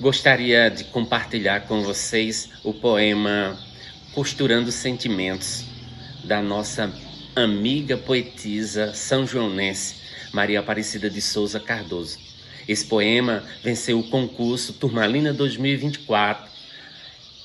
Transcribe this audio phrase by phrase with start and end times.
[0.00, 3.60] Gostaria de compartilhar com vocês o poema
[4.14, 5.66] Costurando Sentimentos,
[6.24, 6.90] da nossa
[7.36, 9.96] amiga poetisa são joanense
[10.32, 12.18] Maria Aparecida de Souza Cardoso.
[12.66, 16.50] Esse poema venceu o concurso Turmalina 2024,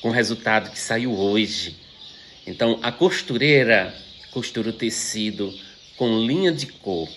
[0.00, 1.76] com resultado que saiu hoje.
[2.46, 3.92] Então, a costureira
[4.30, 5.52] costura o tecido
[5.96, 7.08] com linha de cor,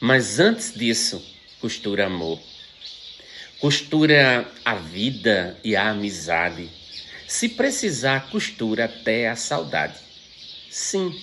[0.00, 1.24] mas antes disso,
[1.60, 2.40] costura amor.
[3.62, 6.68] Costura a vida e a amizade.
[7.28, 10.00] Se precisar, costura até a saudade.
[10.68, 11.16] Sim,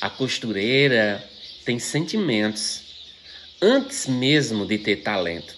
[0.00, 1.22] a costureira
[1.62, 2.80] tem sentimentos.
[3.60, 5.54] Antes mesmo de ter talento,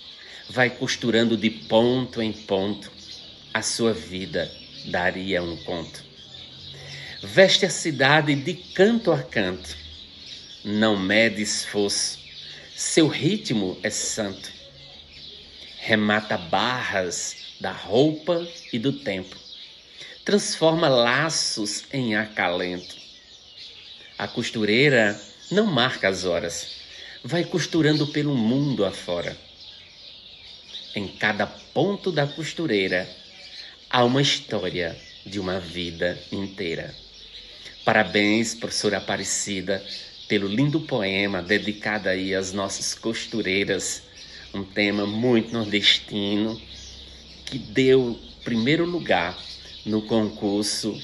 [0.51, 2.91] vai costurando de ponto em ponto.
[3.55, 4.51] A sua vida
[4.87, 6.03] daria um conto.
[7.23, 9.77] Veste a cidade de canto a canto.
[10.65, 12.19] Não mede esforço.
[12.75, 14.56] Seu ritmo é santo
[15.87, 19.37] remata barras da roupa e do tempo,
[20.25, 22.97] transforma laços em acalento.
[24.19, 25.17] A costureira
[25.49, 26.67] não marca as horas,
[27.23, 29.39] vai costurando pelo mundo afora.
[30.93, 33.09] Em cada ponto da costureira
[33.89, 36.93] há uma história de uma vida inteira.
[37.85, 39.81] Parabéns, professora Aparecida,
[40.27, 44.03] pelo lindo poema dedicado aí às nossas costureiras
[44.57, 46.61] um tema muito nordestino
[47.45, 49.37] que deu primeiro lugar
[49.85, 50.99] no concurso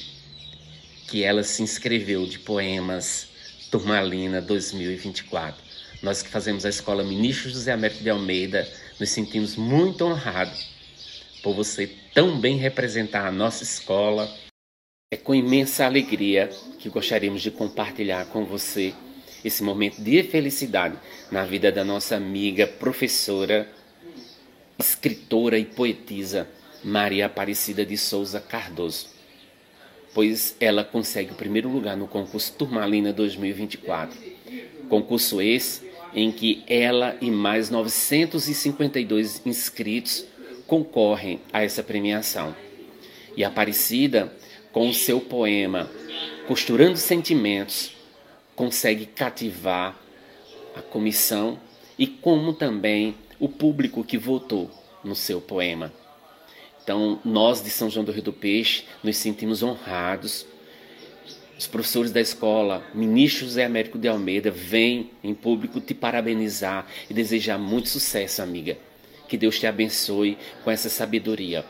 [1.09, 3.29] que ela se inscreveu de poemas
[3.71, 5.63] Turmalina 2024.
[6.03, 8.67] Nós que fazemos a escola Ministro José Américo de Almeida
[8.99, 10.73] nos sentimos muito honrados
[11.43, 14.33] por você tão bem representar a nossa escola.
[15.13, 18.95] É com imensa alegria que gostaríamos de compartilhar com você
[19.45, 20.97] esse momento de felicidade
[21.31, 23.69] na vida da nossa amiga, professora,
[24.79, 26.49] escritora e poetisa
[26.85, 29.09] Maria Aparecida de Souza Cardoso,
[30.13, 34.19] pois ela consegue o primeiro lugar no concurso Turmalina 2024.
[34.89, 40.25] Concurso esse em que ela e mais 952 inscritos
[40.67, 42.55] concorrem a essa premiação.
[43.37, 44.33] E Aparecida,
[44.73, 45.91] com o seu poema
[46.47, 47.95] Costurando Sentimentos,
[48.55, 49.97] consegue cativar
[50.75, 51.59] a comissão
[51.99, 54.71] e como também o público que votou
[55.05, 55.93] no seu poema.
[56.83, 60.47] Então, nós de São João do Rio do Peixe nos sentimos honrados.
[61.57, 67.15] Os professores da escola, ministro José Américo de Almeida, vêm em público te parabenizar e
[67.15, 68.77] desejar muito sucesso, amiga.
[69.29, 71.65] Que Deus te abençoe com essa sabedoria.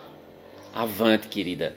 [0.72, 1.76] Avante, querida.